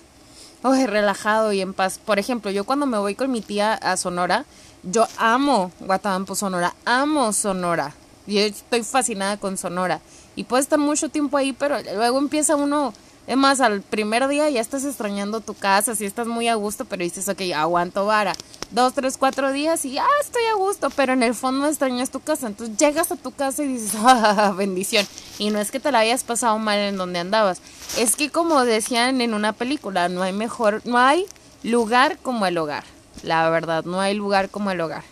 relajado 0.62 1.52
y 1.52 1.60
en 1.60 1.74
paz. 1.74 2.00
Por 2.04 2.18
ejemplo, 2.18 2.50
yo 2.50 2.64
cuando 2.64 2.86
me 2.86 2.98
voy 2.98 3.14
con 3.14 3.30
mi 3.30 3.40
tía 3.40 3.74
a 3.74 3.96
Sonora, 3.96 4.44
yo 4.82 5.06
amo 5.16 5.70
Guatabampo, 5.80 6.34
Sonora, 6.34 6.74
amo 6.84 7.32
Sonora. 7.32 7.94
Yo 8.26 8.40
estoy 8.40 8.82
fascinada 8.82 9.36
con 9.38 9.56
Sonora 9.56 10.00
y 10.36 10.44
puede 10.44 10.62
estar 10.62 10.78
mucho 10.78 11.08
tiempo 11.08 11.36
ahí, 11.36 11.52
pero 11.52 11.76
luego 11.94 12.18
empieza 12.18 12.56
uno, 12.56 12.92
es 13.28 13.37
más, 13.37 13.61
al 13.61 13.82
primer 13.82 14.26
día 14.26 14.49
ya 14.49 14.62
estás 14.62 14.87
extrañando 14.87 15.42
tu 15.42 15.52
casa, 15.52 15.94
si 15.94 16.06
estás 16.06 16.26
muy 16.26 16.49
a 16.49 16.54
gusto, 16.54 16.87
pero 16.87 17.04
dices, 17.04 17.28
ok, 17.28 17.42
aguanto 17.54 18.06
vara. 18.06 18.32
Dos, 18.70 18.94
tres, 18.94 19.18
cuatro 19.18 19.52
días 19.52 19.85
y 19.85 19.92
ya 19.92 20.06
estoy 20.23 20.44
a 20.47 20.54
gusto, 20.54 20.88
pero 20.88 21.12
en 21.12 21.23
el 21.23 21.35
fondo 21.35 21.66
extrañas 21.66 22.08
tu 22.08 22.20
casa. 22.20 22.47
Entonces 22.47 22.78
llegas 22.78 23.12
a 23.12 23.16
tu 23.16 23.30
casa 23.32 23.62
y 23.62 23.66
dices, 23.66 23.92
ah, 24.02 24.54
bendición. 24.56 25.06
Y 25.38 25.50
no 25.50 25.58
es 25.58 25.70
que 25.70 25.78
te 25.78 25.92
la 25.92 25.99
hayas 25.99 26.25
pasado 26.25 26.58
mal 26.58 26.78
en 26.78 26.97
donde 26.97 27.18
andabas. 27.18 27.61
Es 27.99 28.16
que 28.16 28.30
como 28.30 28.64
decían 28.64 29.20
en 29.20 29.35
una 29.35 29.52
película, 29.52 30.08
no 30.08 30.23
hay 30.23 30.32
mejor, 30.32 30.80
no 30.87 30.97
hay 30.97 31.26
lugar 31.62 32.16
como 32.23 32.47
el 32.47 32.56
hogar. 32.56 32.85
La 33.23 33.50
verdad, 33.50 33.85
no 33.85 34.00
hay 34.00 34.14
lugar 34.14 34.49
como 34.49 34.70
el 34.70 34.80
hogar. 34.80 35.04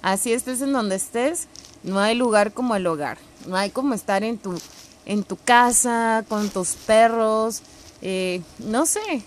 Así 0.00 0.32
estés 0.32 0.62
en 0.62 0.72
donde 0.72 0.96
estés, 0.96 1.48
no 1.82 2.00
hay 2.00 2.14
lugar 2.14 2.54
como 2.54 2.76
el 2.76 2.86
hogar. 2.86 3.18
No 3.46 3.58
hay 3.58 3.68
como 3.68 3.92
estar 3.92 4.24
en 4.24 4.38
tu, 4.38 4.58
en 5.08 5.24
tu 5.24 5.36
casa, 5.36 6.24
con 6.28 6.50
tus 6.50 6.74
perros. 6.74 7.62
Eh, 8.02 8.42
no 8.60 8.86
sé. 8.86 9.24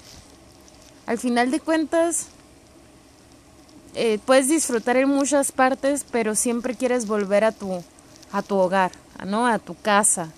Al 1.05 1.17
final 1.17 1.51
de 1.51 1.59
cuentas, 1.59 2.27
eh, 3.95 4.19
puedes 4.25 4.47
disfrutar 4.47 4.95
en 4.95 5.09
muchas 5.09 5.51
partes, 5.51 6.05
pero 6.09 6.35
siempre 6.35 6.75
quieres 6.75 7.07
volver 7.07 7.43
a 7.43 7.51
tu, 7.51 7.83
a 8.31 8.41
tu 8.41 8.55
hogar, 8.55 8.91
¿no? 9.25 9.47
A 9.47 9.59
tu 9.59 9.75
casa. 9.75 10.29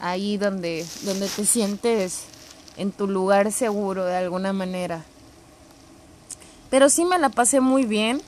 Ahí 0.00 0.36
donde, 0.36 0.84
donde 1.02 1.28
te 1.28 1.46
sientes 1.46 2.24
en 2.76 2.92
tu 2.92 3.06
lugar 3.06 3.52
seguro 3.52 4.04
de 4.04 4.16
alguna 4.16 4.52
manera. 4.52 5.04
Pero 6.68 6.90
sí 6.90 7.04
me 7.04 7.18
la 7.18 7.30
pasé 7.30 7.60
muy 7.60 7.86
bien. 7.86 8.20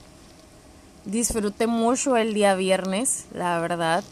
Disfruté 1.03 1.67
mucho 1.67 2.15
el 2.17 2.33
día 2.33 2.55
viernes, 2.55 3.25
la 3.33 3.59
verdad. 3.59 4.03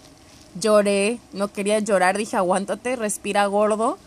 Lloré, 0.59 1.19
no 1.33 1.49
quería 1.49 1.79
llorar, 1.79 2.17
dije 2.17 2.37
aguántate, 2.37 2.95
respira 2.95 3.45
gordo, 3.47 3.97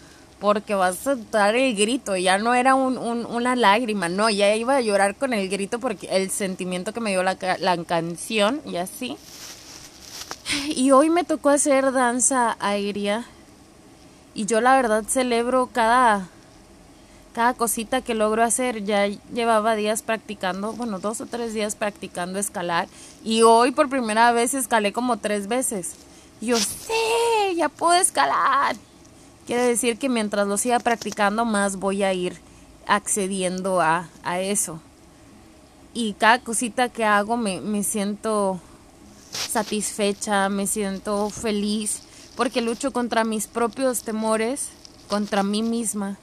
porque 0.41 0.75
vas 0.75 1.07
a 1.07 1.17
dar 1.17 1.55
el 1.55 1.75
grito. 1.77 2.17
Ya 2.17 2.39
no 2.39 2.55
era 2.55 2.75
un, 2.75 2.97
una 2.99 3.57
lágrima, 3.57 4.09
no, 4.09 4.31
ya 4.31 4.55
iba 4.55 4.77
a 4.77 4.81
llorar 4.81 5.15
con 5.17 5.35
el 5.35 5.49
grito 5.49 5.79
porque 5.79 6.09
el 6.11 6.31
sentimiento 6.31 6.93
que 6.93 7.01
me 7.01 7.11
dio 7.11 7.23
la, 7.23 7.37
la 7.59 7.85
canción 7.85 8.61
y 8.65 8.77
así. 8.77 9.17
Y 10.69 10.91
hoy 10.91 11.11
me 11.11 11.25
tocó 11.25 11.51
hacer 11.51 11.93
danza 11.93 12.57
aérea 12.59 13.25
Y 14.35 14.47
yo 14.47 14.61
la 14.61 14.75
verdad 14.75 15.05
celebro 15.07 15.69
cada, 15.73 16.29
cada 17.35 17.55
cosita 17.55 18.01
que 18.01 18.15
logro 18.15 18.43
hacer. 18.43 18.85
Ya 18.85 19.07
llevaba 19.07 19.77
días 19.77 20.03
practicando, 20.03 20.73
bueno, 20.73 20.99
dos 20.99 21.21
o 21.21 21.27
tres 21.27 21.55
días 21.55 21.77
practicando 21.77 22.39
escalar. 22.39 22.89
Y 23.23 23.43
hoy 23.43 23.71
por 23.71 23.89
primera 23.89 24.33
vez 24.33 24.55
escalé 24.55 24.93
como 24.93 25.19
tres 25.19 25.47
veces. 25.47 25.95
Yo, 26.41 26.57
sí, 26.57 27.57
ya 27.57 27.69
puedo 27.69 27.95
escalar. 27.95 28.77
Quiere 29.47 29.63
decir 29.63 29.99
que 29.99 30.09
mientras 30.09 30.47
lo 30.47 30.57
siga 30.57 30.79
practicando, 30.79 31.45
más 31.45 31.77
voy 31.77 32.03
a 32.03 32.13
ir 32.15 32.41
accediendo 32.87 33.81
a, 33.81 34.09
a 34.23 34.41
eso. 34.41 34.81
Y 35.93 36.15
cada 36.15 36.41
cosita 36.41 36.89
que 36.89 37.05
hago 37.05 37.37
me, 37.37 37.61
me 37.61 37.83
siento 37.83 38.61
satisfecha, 39.33 40.49
me 40.49 40.67
siento 40.67 41.31
feliz, 41.31 42.03
porque 42.37 42.63
lucho 42.63 42.93
contra 42.93 43.25
mis 43.25 43.47
propios 43.47 44.03
temores, 44.03 44.69
contra 45.09 45.43
mí 45.43 45.63
misma 45.63 46.17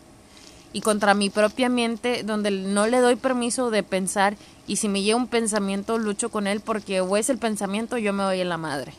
y 0.73 0.81
contra 0.81 1.13
mi 1.13 1.29
propia 1.29 1.69
mente, 1.69 2.23
donde 2.23 2.51
no 2.51 2.87
le 2.87 2.99
doy 2.99 3.17
permiso 3.17 3.69
de 3.69 3.83
pensar 3.83 4.35
y 4.65 4.77
si 4.77 4.89
me 4.89 5.01
llega 5.01 5.17
un 5.17 5.27
pensamiento 5.27 5.97
lucho 5.97 6.29
con 6.29 6.47
él 6.47 6.59
porque 6.59 7.01
o 7.01 7.17
es 7.17 7.29
el 7.29 7.37
pensamiento 7.37 7.97
yo 7.97 8.13
me 8.13 8.23
voy 8.23 8.41
en 8.41 8.49
la 8.49 8.57
madre. 8.57 8.93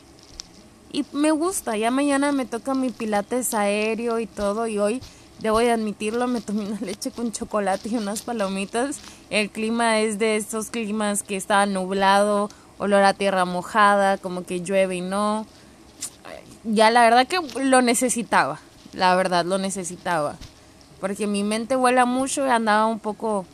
Y 0.91 1.05
me 1.13 1.31
gusta, 1.33 1.77
ya 1.77 1.91
mañana 1.91 2.33
me 2.33 2.47
toca 2.47 2.75
mi 2.75 2.91
pilates 2.91 3.53
aéreo 3.53 4.19
y 4.19 4.27
todo 4.27 4.67
y 4.67 4.79
hoy 4.79 5.03
debo 5.39 5.59
de 5.59 5.71
admitirlo, 5.71 6.27
me 6.27 6.41
tomé 6.41 6.67
una 6.67 6.81
leche 6.81 7.11
con 7.11 7.31
chocolate 7.31 7.91
y 7.91 7.97
unas 7.97 8.23
palomitas. 8.23 9.01
El 9.31 9.51
clima 9.51 10.01
es 10.01 10.19
de 10.19 10.37
estos 10.37 10.71
climas 10.71 11.23
que 11.23 11.37
está 11.37 11.65
nublado, 11.67 12.49
olor 12.79 13.03
a 13.05 13.13
tierra 13.13 13.45
mojada, 13.45 14.17
como 14.19 14.45
que 14.45 14.63
llueve 14.63 14.97
y 14.97 15.01
no. 15.03 15.47
Ya 16.65 16.91
la 16.91 17.03
verdad 17.03 17.27
que 17.27 17.39
lo 17.63 17.83
necesitaba, 17.83 18.61
la 18.95 19.15
verdad 19.15 19.45
lo 19.45 19.59
necesitaba. 19.59 20.37
Porque 21.01 21.27
mi 21.27 21.45
mente 21.45 21.77
vuela 21.77 22.07
mucho 22.07 22.47
y 22.47 22.51
andaba 22.51 22.87
un 22.87 22.99
poco 22.99 23.45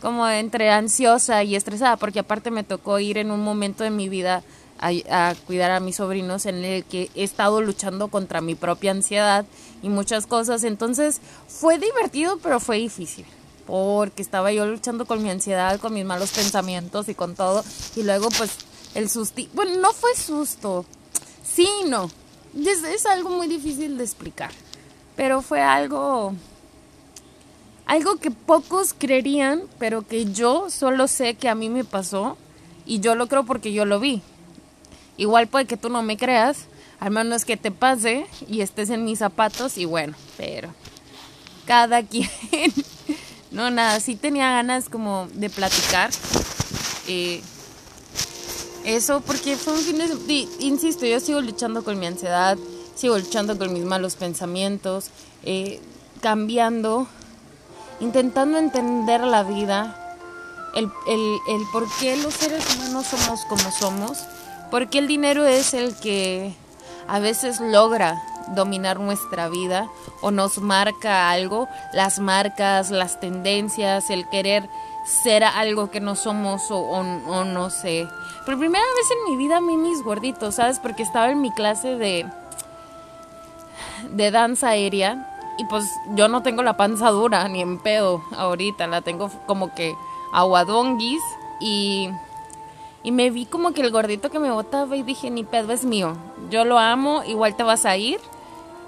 como 0.00 0.28
entre 0.28 0.70
ansiosa 0.70 1.42
y 1.42 1.56
estresada, 1.56 1.96
porque 1.96 2.20
aparte 2.20 2.50
me 2.50 2.62
tocó 2.62 2.98
ir 2.98 3.18
en 3.18 3.30
un 3.30 3.42
momento 3.42 3.84
de 3.84 3.90
mi 3.90 4.08
vida 4.08 4.42
a, 4.84 5.34
cuidar 5.46 5.70
a 5.70 5.80
mis 5.80 5.96
sobrinos 5.96 6.46
en 6.46 6.64
el 6.64 6.84
que 6.84 7.10
he 7.14 7.24
estado 7.24 7.62
luchando 7.62 8.08
contra 8.08 8.40
mi 8.40 8.54
propia 8.54 8.90
ansiedad 8.90 9.46
y 9.82 9.88
muchas 9.88 10.26
cosas. 10.26 10.64
Entonces 10.64 11.20
fue 11.48 11.78
divertido, 11.78 12.38
pero 12.42 12.60
fue 12.60 12.78
difícil. 12.78 13.24
Porque 13.66 14.20
estaba 14.20 14.52
yo 14.52 14.66
luchando 14.66 15.06
con 15.06 15.22
mi 15.22 15.30
ansiedad, 15.30 15.80
con 15.80 15.94
mis 15.94 16.04
malos 16.04 16.32
pensamientos 16.32 17.08
y 17.08 17.14
con 17.14 17.34
todo. 17.34 17.64
Y 17.96 18.02
luego 18.02 18.28
pues 18.36 18.50
el 18.94 19.08
susto. 19.08 19.42
Bueno, 19.54 19.76
no 19.80 19.92
fue 19.92 20.14
susto. 20.16 20.84
Sí, 21.42 21.68
no. 21.86 22.10
Es, 22.54 22.84
es 22.84 23.06
algo 23.06 23.30
muy 23.30 23.48
difícil 23.48 23.96
de 23.96 24.04
explicar. 24.04 24.50
Pero 25.16 25.40
fue 25.40 25.62
algo... 25.62 26.34
Algo 27.86 28.16
que 28.16 28.30
pocos 28.30 28.94
creerían, 28.96 29.62
pero 29.78 30.06
que 30.06 30.32
yo 30.32 30.70
solo 30.70 31.06
sé 31.06 31.34
que 31.34 31.50
a 31.50 31.54
mí 31.54 31.68
me 31.68 31.84
pasó. 31.84 32.36
Y 32.86 33.00
yo 33.00 33.14
lo 33.14 33.28
creo 33.28 33.44
porque 33.44 33.72
yo 33.72 33.86
lo 33.86 34.00
vi. 34.00 34.22
Igual 35.16 35.46
puede 35.46 35.66
que 35.66 35.76
tú 35.76 35.88
no 35.88 36.02
me 36.02 36.16
creas, 36.16 36.66
al 36.98 37.10
menos 37.10 37.44
que 37.44 37.56
te 37.56 37.70
pase 37.70 38.26
y 38.48 38.60
estés 38.60 38.90
en 38.90 39.04
mis 39.04 39.20
zapatos 39.20 39.78
y 39.78 39.84
bueno, 39.84 40.14
pero 40.36 40.70
cada 41.66 42.02
quien. 42.06 42.28
no, 43.50 43.70
nada, 43.70 44.00
sí 44.00 44.16
tenía 44.16 44.50
ganas 44.50 44.88
como 44.88 45.28
de 45.34 45.50
platicar. 45.50 46.10
Eh, 47.06 47.42
eso 48.84 49.20
porque 49.20 49.56
fue 49.56 49.72
un 49.74 49.80
fin 49.80 49.98
de... 49.98 50.48
Insisto, 50.60 51.06
yo 51.06 51.20
sigo 51.20 51.40
luchando 51.40 51.84
con 51.84 51.98
mi 51.98 52.06
ansiedad, 52.06 52.58
sigo 52.94 53.16
luchando 53.16 53.56
con 53.56 53.72
mis 53.72 53.84
malos 53.84 54.16
pensamientos, 54.16 55.06
eh, 55.42 55.80
cambiando, 56.20 57.06
intentando 58.00 58.58
entender 58.58 59.22
la 59.22 59.42
vida, 59.42 60.18
el, 60.74 60.90
el, 61.06 61.38
el 61.48 61.62
por 61.72 61.86
qué 61.98 62.16
los 62.16 62.34
seres 62.34 62.64
humanos 62.74 63.06
somos 63.06 63.40
como 63.44 63.70
somos 63.70 64.24
porque 64.74 64.98
el 64.98 65.06
dinero 65.06 65.46
es 65.46 65.72
el 65.72 65.94
que 65.94 66.52
a 67.06 67.20
veces 67.20 67.60
logra 67.60 68.20
dominar 68.56 68.98
nuestra 68.98 69.48
vida 69.48 69.88
o 70.20 70.32
nos 70.32 70.58
marca 70.58 71.30
algo, 71.30 71.68
las 71.92 72.18
marcas, 72.18 72.90
las 72.90 73.20
tendencias, 73.20 74.10
el 74.10 74.28
querer 74.28 74.68
ser 75.06 75.44
algo 75.44 75.92
que 75.92 76.00
no 76.00 76.16
somos 76.16 76.72
o, 76.72 77.04
no 77.04 77.70
sé. 77.70 78.08
Por 78.44 78.58
primera 78.58 78.84
vez 78.96 79.10
en 79.12 79.30
mi 79.30 79.36
vida 79.36 79.58
a 79.58 79.60
mí 79.60 79.76
mis 79.76 80.02
gorditos, 80.02 80.56
¿sabes? 80.56 80.80
Porque 80.80 81.04
estaba 81.04 81.30
en 81.30 81.40
mi 81.40 81.52
clase 81.52 81.94
de, 81.94 82.26
de 84.10 84.30
danza 84.32 84.70
aérea 84.70 85.54
y 85.56 85.66
pues 85.66 85.88
yo 86.16 86.26
no 86.26 86.42
tengo 86.42 86.64
la 86.64 86.76
panza 86.76 87.10
dura 87.10 87.46
ni 87.46 87.62
en 87.62 87.78
pedo 87.78 88.24
ahorita, 88.36 88.88
la 88.88 89.02
tengo 89.02 89.30
como 89.46 89.72
que 89.72 89.94
aguadonguis 90.32 91.22
y 91.60 92.10
y 93.04 93.12
me 93.12 93.30
vi 93.30 93.44
como 93.44 93.72
que 93.72 93.82
el 93.82 93.90
gordito 93.90 94.30
que 94.30 94.38
me 94.38 94.50
botaba 94.50 94.96
y 94.96 95.02
dije, 95.02 95.30
ni 95.30 95.44
pedo 95.44 95.74
es 95.74 95.84
mío. 95.84 96.16
Yo 96.50 96.64
lo 96.64 96.78
amo, 96.78 97.22
igual 97.24 97.54
te 97.54 97.62
vas 97.62 97.84
a 97.84 97.98
ir. 97.98 98.18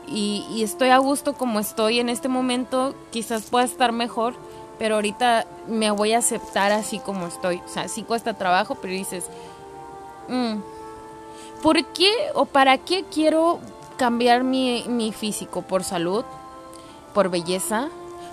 Y, 0.09 0.63
estoy 0.63 0.89
a 0.89 0.99
gusto 0.99 1.35
como 1.35 1.61
estoy 1.61 2.01
en 2.01 2.09
este 2.09 2.27
momento. 2.27 2.95
Quizás 3.11 3.43
pueda 3.51 3.67
estar 3.67 3.93
mejor, 3.93 4.33
pero 4.79 4.95
ahorita 4.95 5.45
me 5.69 5.91
voy 5.91 6.15
a 6.15 6.19
aceptar 6.19 6.73
así 6.73 6.99
como 6.99 7.27
estoy. 7.27 7.61
O 7.67 7.69
sea, 7.69 7.89
sí 7.89 8.05
cuesta 8.05 8.33
trabajo, 8.33 8.77
pero 8.77 8.95
dices, 8.95 9.27
mm, 10.29 10.61
¿por 11.63 11.85
qué 11.85 12.11
o 12.35 12.47
para 12.47 12.79
qué 12.79 13.05
quiero 13.05 13.59
cambiar 13.99 14.45
mi, 14.45 14.85
mi 14.89 15.13
físico? 15.13 15.61
¿Por 15.61 15.85
salud? 15.85 16.25
¿Por 17.13 17.29
belleza? 17.29 17.91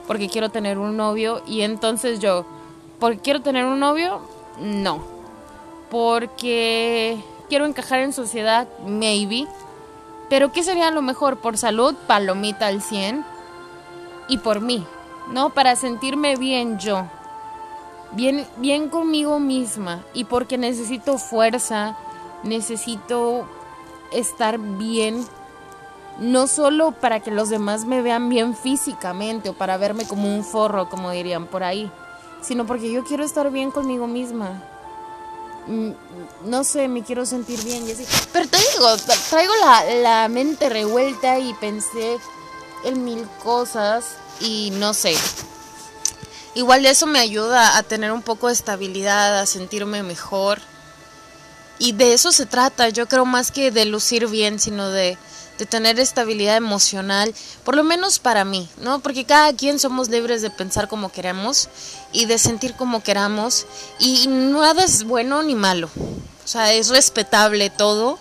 Porque 0.07 0.29
quiero 0.29 0.47
tener 0.47 0.77
un 0.77 0.95
novio. 0.95 1.41
Y 1.45 1.61
entonces 1.61 2.21
yo, 2.21 2.45
¿por 2.99 3.15
qué 3.15 3.19
quiero 3.19 3.41
tener 3.41 3.65
un 3.65 3.81
novio? 3.81 4.21
No 4.61 5.12
porque 5.93 7.23
quiero 7.49 7.67
encajar 7.67 7.99
en 7.99 8.13
sociedad, 8.13 8.67
maybe. 8.83 9.47
Pero 10.27 10.51
¿qué 10.51 10.63
sería 10.63 10.89
lo 10.89 11.03
mejor? 11.03 11.37
Por 11.37 11.55
salud, 11.55 11.93
palomita 12.07 12.65
al 12.65 12.81
100. 12.81 13.23
Y 14.27 14.39
por 14.39 14.59
mí, 14.59 14.83
¿no? 15.31 15.51
Para 15.51 15.75
sentirme 15.75 16.35
bien 16.35 16.79
yo. 16.79 17.05
Bien, 18.13 18.47
bien 18.57 18.89
conmigo 18.89 19.39
misma. 19.39 20.03
Y 20.15 20.23
porque 20.23 20.57
necesito 20.57 21.19
fuerza, 21.19 21.95
necesito 22.41 23.47
estar 24.11 24.57
bien. 24.57 25.23
No 26.17 26.47
solo 26.47 26.93
para 26.93 27.19
que 27.19 27.29
los 27.29 27.49
demás 27.49 27.85
me 27.85 28.01
vean 28.01 28.29
bien 28.29 28.55
físicamente 28.55 29.49
o 29.49 29.53
para 29.53 29.77
verme 29.77 30.07
como 30.07 30.35
un 30.35 30.43
forro, 30.43 30.89
como 30.89 31.11
dirían 31.11 31.45
por 31.45 31.63
ahí. 31.63 31.91
Sino 32.41 32.65
porque 32.65 32.91
yo 32.91 33.03
quiero 33.03 33.23
estar 33.23 33.51
bien 33.51 33.69
conmigo 33.69 34.07
misma 34.07 34.72
no 35.67 36.63
sé, 36.63 36.87
me 36.87 37.03
quiero 37.03 37.25
sentir 37.25 37.63
bien 37.63 37.87
y 37.87 37.91
así. 37.91 38.05
Pero 38.31 38.47
te 38.47 38.57
digo, 38.57 38.95
traigo 39.29 39.53
la, 39.61 39.95
la 39.95 40.27
mente 40.27 40.69
revuelta 40.69 41.39
y 41.39 41.53
pensé 41.55 42.17
en 42.83 43.03
mil 43.03 43.27
cosas 43.43 44.05
y 44.39 44.71
no 44.75 44.93
sé. 44.93 45.15
Igual 46.55 46.85
eso 46.85 47.07
me 47.07 47.19
ayuda 47.19 47.77
a 47.77 47.83
tener 47.83 48.11
un 48.11 48.21
poco 48.21 48.47
de 48.47 48.53
estabilidad, 48.53 49.39
a 49.39 49.45
sentirme 49.45 50.03
mejor. 50.03 50.59
Y 51.79 51.93
de 51.93 52.13
eso 52.13 52.31
se 52.31 52.45
trata, 52.45 52.89
yo 52.89 53.07
creo 53.07 53.25
más 53.25 53.51
que 53.51 53.71
de 53.71 53.85
lucir 53.85 54.27
bien, 54.27 54.59
sino 54.59 54.89
de 54.89 55.17
de 55.63 55.67
tener 55.67 55.97
estabilidad 55.97 56.57
emocional, 56.57 57.33
por 57.63 57.77
lo 57.77 57.85
menos 57.85 58.19
para 58.19 58.43
mí, 58.43 58.67
¿no? 58.81 58.99
Porque 58.99 59.23
cada 59.23 59.53
quien 59.53 59.79
somos 59.79 60.09
libres 60.09 60.41
de 60.41 60.49
pensar 60.49 60.89
como 60.89 61.09
queramos 61.09 61.69
y 62.11 62.25
de 62.25 62.37
sentir 62.37 62.73
como 62.73 63.01
queramos 63.01 63.65
y 63.97 64.27
nada 64.27 64.83
es 64.83 65.05
bueno 65.05 65.41
ni 65.41 65.55
malo. 65.55 65.89
O 66.43 66.47
sea, 66.47 66.73
es 66.73 66.89
respetable 66.89 67.69
todo. 67.69 68.19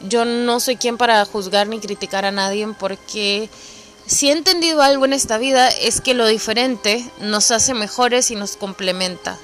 Yo 0.00 0.26
no 0.26 0.60
soy 0.60 0.76
quien 0.76 0.98
para 0.98 1.24
juzgar 1.24 1.66
ni 1.66 1.80
criticar 1.80 2.26
a 2.26 2.30
nadie 2.30 2.68
porque 2.78 3.48
si 4.04 4.28
he 4.28 4.32
entendido 4.32 4.82
algo 4.82 5.06
en 5.06 5.14
esta 5.14 5.38
vida 5.38 5.70
es 5.70 6.02
que 6.02 6.12
lo 6.12 6.26
diferente 6.26 7.08
nos 7.20 7.52
hace 7.52 7.72
mejores 7.72 8.30
y 8.30 8.34
nos 8.34 8.58
complementa. 8.58 9.38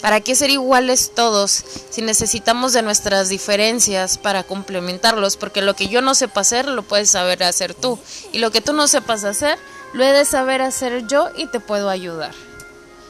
¿Para 0.00 0.20
qué 0.22 0.34
ser 0.34 0.50
iguales 0.50 1.12
todos 1.14 1.64
si 1.90 2.00
necesitamos 2.00 2.72
de 2.72 2.82
nuestras 2.82 3.28
diferencias 3.28 4.16
para 4.16 4.44
complementarlos? 4.44 5.36
Porque 5.36 5.60
lo 5.60 5.74
que 5.76 5.88
yo 5.88 6.00
no 6.00 6.14
sepa 6.14 6.40
hacer 6.40 6.66
lo 6.66 6.82
puedes 6.82 7.10
saber 7.10 7.42
hacer 7.42 7.74
tú. 7.74 7.98
Y 8.32 8.38
lo 8.38 8.50
que 8.50 8.62
tú 8.62 8.72
no 8.72 8.88
sepas 8.88 9.24
hacer, 9.24 9.58
lo 9.92 10.02
he 10.02 10.12
de 10.12 10.24
saber 10.24 10.62
hacer 10.62 11.06
yo 11.06 11.28
y 11.36 11.46
te 11.46 11.60
puedo 11.60 11.90
ayudar. 11.90 12.32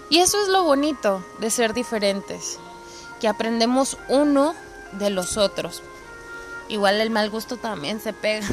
Y 0.09 0.18
eso 0.18 0.42
es 0.42 0.49
lo 0.49 0.64
bonito 0.64 1.25
de 1.38 1.50
ser 1.50 1.73
diferentes, 1.73 2.59
que 3.20 3.28
aprendemos 3.28 3.97
uno 4.09 4.56
de 4.92 5.11
los 5.11 5.37
otros. 5.37 5.82
Igual 6.68 7.00
el 7.00 7.11
mal 7.11 7.30
gusto 7.30 7.56
también 7.56 8.00
se 8.00 8.12
pega. 8.12 8.49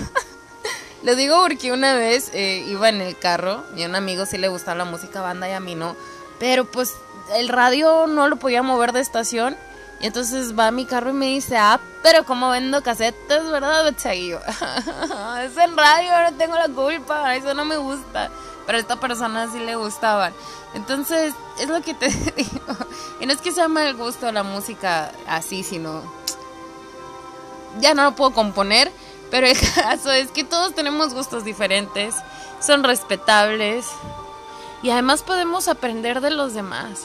lo 1.03 1.15
digo 1.15 1.41
porque 1.41 1.71
una 1.71 1.95
vez 1.95 2.29
eh, 2.33 2.63
iba 2.67 2.89
en 2.89 3.01
el 3.01 3.17
carro 3.17 3.63
y 3.75 3.81
a 3.81 3.87
un 3.87 3.95
amigo 3.95 4.27
sí 4.27 4.37
le 4.37 4.47
gustaba 4.47 4.77
la 4.77 4.85
música 4.85 5.21
banda 5.21 5.49
y 5.49 5.53
a 5.53 5.59
mí 5.59 5.73
no. 5.73 5.95
Pero 6.39 6.65
pues 6.65 6.93
el 7.35 7.49
radio 7.49 8.07
no 8.07 8.27
lo 8.27 8.37
podía 8.37 8.61
mover 8.63 8.93
de 8.93 9.01
estación 9.01 9.57
Y 9.99 10.07
entonces 10.07 10.57
va 10.57 10.67
a 10.67 10.71
mi 10.71 10.85
carro 10.85 11.09
y 11.09 11.13
me 11.13 11.25
dice, 11.27 11.57
ah, 11.57 11.79
pero 12.03 12.23
como 12.23 12.51
vendo 12.51 12.83
casetas, 12.83 13.49
¿verdad? 13.49 13.93
Yo, 14.13 14.39
es 15.41 15.57
en 15.57 15.75
radio, 15.75 16.11
no 16.31 16.37
tengo 16.37 16.55
la 16.55 16.69
culpa, 16.69 17.35
eso 17.35 17.53
no 17.53 17.65
me 17.65 17.77
gusta. 17.77 18.29
Pero 18.65 18.77
a 18.77 18.81
esta 18.81 18.99
persona 18.99 19.51
sí 19.51 19.59
le 19.59 19.75
gustaban. 19.75 20.33
Entonces, 20.73 21.33
es 21.59 21.69
lo 21.69 21.81
que 21.81 21.93
te 21.93 22.09
digo. 22.35 22.75
Y 23.19 23.25
no 23.25 23.33
es 23.33 23.41
que 23.41 23.51
sea 23.51 23.67
mal 23.67 23.95
gusto 23.95 24.31
la 24.31 24.43
música 24.43 25.11
así, 25.27 25.63
sino... 25.63 26.03
Ya 27.79 27.93
no 27.93 28.03
lo 28.03 28.15
puedo 28.15 28.31
componer, 28.31 28.91
pero 29.31 29.47
el 29.47 29.57
caso 29.75 30.11
es 30.11 30.31
que 30.31 30.43
todos 30.43 30.73
tenemos 30.75 31.13
gustos 31.13 31.43
diferentes, 31.43 32.15
son 32.59 32.83
respetables 32.83 33.87
y 34.81 34.89
además 34.89 35.23
podemos 35.23 35.67
aprender 35.67 36.21
de 36.21 36.31
los 36.31 36.53
demás. 36.53 37.01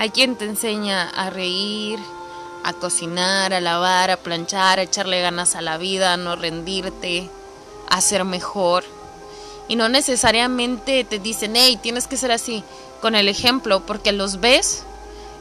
Hay 0.00 0.08
quien 0.08 0.34
te 0.34 0.46
enseña 0.46 1.10
a 1.10 1.28
reír, 1.28 1.98
a 2.64 2.72
cocinar, 2.72 3.52
a 3.52 3.60
lavar, 3.60 4.10
a 4.10 4.16
planchar, 4.16 4.78
a 4.78 4.82
echarle 4.84 5.20
ganas 5.20 5.56
a 5.56 5.60
la 5.60 5.76
vida, 5.76 6.14
a 6.14 6.16
no 6.16 6.36
rendirte, 6.36 7.28
a 7.90 8.00
ser 8.00 8.24
mejor. 8.24 8.82
Y 9.68 9.76
no 9.76 9.90
necesariamente 9.90 11.04
te 11.04 11.18
dicen, 11.18 11.52
hey, 11.54 11.78
tienes 11.82 12.06
que 12.06 12.16
ser 12.16 12.32
así, 12.32 12.64
con 13.02 13.14
el 13.14 13.28
ejemplo, 13.28 13.80
porque 13.80 14.12
los 14.12 14.40
ves 14.40 14.84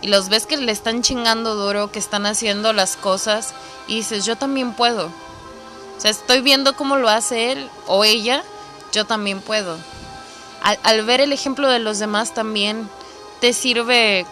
y 0.02 0.10
los 0.10 0.28
ves 0.28 0.46
que 0.46 0.58
le 0.58 0.74
están 0.74 1.04
chingando 1.04 1.56
duro, 1.56 1.94
que 1.94 2.00
están 2.00 2.26
haciendo 2.26 2.74
las 2.74 2.98
cosas 2.98 3.54
y 3.88 3.96
dices, 3.96 4.26
yo 4.26 4.36
también 4.36 4.74
puedo. 4.74 5.06
O 5.06 6.02
sea, 6.02 6.12
estoy 6.12 6.42
viendo 6.42 6.76
cómo 6.76 6.98
lo 6.98 7.08
hace 7.08 7.54
él 7.54 7.70
o 7.88 8.04
ella, 8.04 8.44
yo 8.92 9.06
también 9.06 9.40
puedo. 9.40 9.78
Al, 10.62 10.78
al 10.84 11.06
ver 11.06 11.22
el 11.22 11.32
ejemplo 11.32 11.70
de 11.70 11.80
los 11.80 11.98
demás 11.98 12.34
también 12.34 12.90
te 13.40 13.54
sirve 13.54 14.26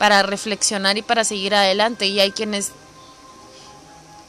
para 0.00 0.22
reflexionar 0.22 0.96
y 0.96 1.02
para 1.02 1.24
seguir 1.24 1.54
adelante. 1.54 2.06
Y 2.06 2.20
hay 2.20 2.30
quienes 2.30 2.72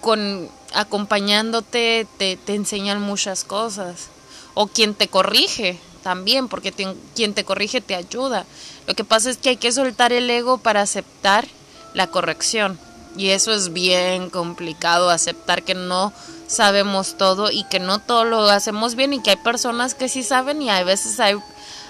con 0.02 0.50
acompañándote 0.74 2.06
te, 2.18 2.36
te 2.36 2.56
enseñan 2.56 3.02
muchas 3.02 3.46
cosas. 3.46 4.10
O 4.54 4.68
quien 4.68 4.94
te 4.96 5.08
corrige 5.08 5.80
también, 6.04 6.50
porque 6.50 6.74
quien 7.16 7.34
te 7.34 7.46
corrige 7.46 7.80
te 7.80 7.96
ayuda. 7.96 8.46
Lo 8.86 8.96
que 8.96 9.06
pasa 9.06 9.30
es 9.30 9.38
que 9.38 9.48
hay 9.48 9.56
que 9.56 9.72
soltar 9.72 10.12
el 10.12 10.30
ego 10.30 10.58
para 10.58 10.82
aceptar 10.82 11.48
la 11.94 12.08
corrección. 12.08 12.78
Y 13.16 13.30
eso 13.30 13.54
es 13.54 13.72
bien 13.72 14.30
complicado, 14.30 15.10
aceptar 15.10 15.64
que 15.64 15.74
no 15.74 16.12
sabemos 16.48 17.18
todo 17.18 17.50
y 17.50 17.64
que 17.64 17.80
no 17.80 18.00
todo 18.00 18.26
lo 18.26 18.42
hacemos 18.50 18.96
bien 18.96 19.14
y 19.14 19.22
que 19.22 19.30
hay 19.30 19.38
personas 19.38 19.94
que 19.94 20.10
sí 20.10 20.24
saben 20.24 20.62
y 20.62 20.70
hay 20.70 20.84
veces 20.84 21.18
hay, 21.22 21.38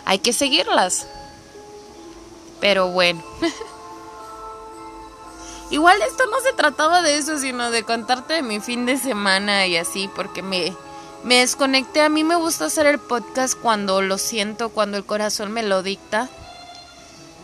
hay 0.05 0.19
que 0.19 0.33
seguirlas. 0.33 1.07
Pero 2.61 2.87
bueno. 2.87 3.21
Igual 5.71 6.01
esto 6.01 6.25
no 6.27 6.39
se 6.41 6.53
trataba 6.53 7.01
de 7.01 7.17
eso, 7.17 7.37
sino 7.39 7.71
de 7.71 7.83
contarte 7.83 8.35
de 8.35 8.41
mi 8.41 8.59
fin 8.59 8.85
de 8.85 8.97
semana 8.97 9.67
y 9.67 9.77
así, 9.77 10.09
porque 10.15 10.41
me, 10.41 10.75
me 11.23 11.39
desconecté. 11.39 12.01
A 12.01 12.09
mí 12.09 12.23
me 12.23 12.35
gusta 12.35 12.65
hacer 12.65 12.85
el 12.85 12.99
podcast 12.99 13.55
cuando 13.55 14.01
lo 14.01 14.17
siento, 14.17 14.69
cuando 14.69 14.97
el 14.97 15.05
corazón 15.05 15.51
me 15.51 15.63
lo 15.63 15.81
dicta. 15.81 16.29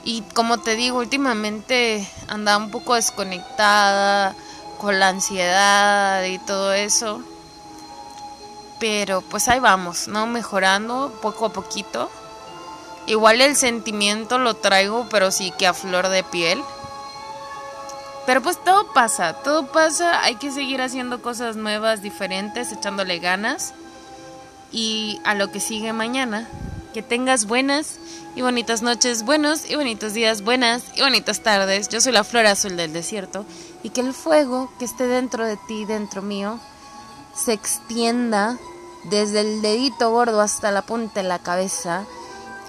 Y 0.03 0.21
como 0.33 0.57
te 0.57 0.75
digo, 0.75 0.99
últimamente 0.99 2.09
andaba 2.27 2.63
un 2.63 2.71
poco 2.71 2.95
desconectada 2.95 4.35
con 4.77 4.99
la 4.99 5.09
ansiedad 5.09 6.23
y 6.23 6.39
todo 6.39 6.73
eso. 6.73 7.21
Pero 8.79 9.21
pues 9.21 9.47
ahí 9.47 9.59
vamos, 9.59 10.07
¿no? 10.07 10.27
Mejorando 10.27 11.11
poco 11.21 11.47
a 11.47 11.53
poquito. 11.53 12.09
Igual 13.07 13.39
el 13.39 13.55
sentimiento 13.55 14.37
lo 14.37 14.55
traigo, 14.55 15.07
pero 15.09 15.31
sí 15.31 15.51
que 15.57 15.65
a 15.65 15.73
flor 15.73 16.09
de 16.09 16.23
piel. 16.23 16.61
Pero 18.25 18.41
pues 18.41 18.61
todo 18.61 18.91
pasa, 18.93 19.41
todo 19.41 19.67
pasa, 19.67 20.21
hay 20.21 20.35
que 20.35 20.51
seguir 20.51 20.81
haciendo 20.81 21.21
cosas 21.21 21.55
nuevas, 21.55 22.01
diferentes, 22.01 22.73
echándole 22.73 23.19
ganas. 23.19 23.73
Y 24.73 25.21
a 25.23 25.33
lo 25.33 25.49
que 25.49 25.61
sigue 25.61 25.93
mañana, 25.93 26.49
que 26.93 27.01
tengas 27.01 27.45
buenas 27.45 27.99
y 28.35 28.41
bonitas 28.41 28.81
noches, 28.81 29.23
buenos 29.23 29.69
y 29.69 29.75
bonitos 29.77 30.13
días, 30.13 30.41
buenas 30.41 30.83
y 30.95 31.01
bonitas 31.01 31.41
tardes. 31.41 31.87
Yo 31.87 32.01
soy 32.01 32.11
la 32.11 32.25
flor 32.25 32.45
azul 32.45 32.75
del 32.75 32.91
desierto 32.91 33.45
y 33.83 33.91
que 33.91 34.01
el 34.01 34.13
fuego 34.13 34.69
que 34.77 34.83
esté 34.83 35.07
dentro 35.07 35.45
de 35.45 35.55
ti, 35.55 35.85
dentro 35.85 36.21
mío, 36.21 36.59
se 37.33 37.53
extienda 37.53 38.57
desde 39.05 39.39
el 39.39 39.61
dedito 39.61 40.11
gordo 40.11 40.41
hasta 40.41 40.71
la 40.71 40.81
punta 40.81 41.21
de 41.21 41.29
la 41.29 41.39
cabeza 41.39 42.05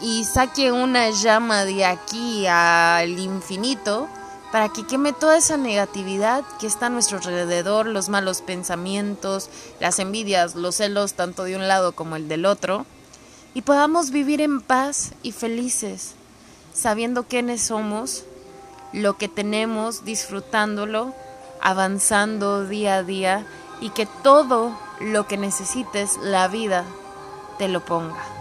y 0.01 0.25
saque 0.25 0.73
una 0.73 1.11
llama 1.11 1.65
de 1.65 1.85
aquí 1.85 2.47
al 2.47 3.19
infinito 3.19 4.09
para 4.53 4.71
que 4.71 4.87
queme 4.87 5.13
toda 5.13 5.37
esa 5.37 5.57
negatividad 5.57 6.45
que 6.59 6.67
está 6.67 6.87
a 6.87 6.91
nuestro 6.91 7.19
alrededor, 7.19 7.87
los 7.87 8.09
malos 8.09 8.41
pensamientos, 8.41 9.51
las 9.81 9.99
envidias, 9.99 10.55
los 10.55 10.77
celos 10.77 11.15
tanto 11.15 11.45
de 11.45 11.57
un 11.57 11.69
lado 11.69 11.93
como 11.93 12.17
el 12.17 12.29
del 12.29 12.47
otro, 12.47 12.87
y 13.55 13.63
podamos 13.63 14.11
vivir 14.11 14.41
en 14.41 14.61
paz 14.61 15.13
y 15.23 15.33
felices, 15.33 16.15
sabiendo 16.73 17.25
quiénes 17.25 17.63
somos, 17.63 18.25
lo 18.93 19.19
que 19.19 19.29
tenemos, 19.29 20.05
disfrutándolo, 20.05 21.15
avanzando 21.61 22.65
día 22.65 22.97
a 22.97 23.03
día 23.03 23.47
y 23.81 23.91
que 23.91 24.07
todo 24.07 24.79
lo 25.01 25.27
que 25.27 25.37
necesites, 25.37 26.17
la 26.23 26.49
vida 26.49 26.85
te 27.59 27.69
lo 27.69 27.85
ponga. 27.85 28.38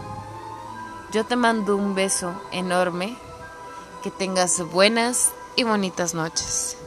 Yo 1.12 1.26
te 1.26 1.38
mando 1.38 1.78
un 1.78 1.96
beso 1.96 2.34
enorme, 2.52 3.18
que 4.04 4.12
tengas 4.12 4.62
buenas 4.72 5.32
y 5.56 5.64
bonitas 5.64 6.14
noches. 6.14 6.78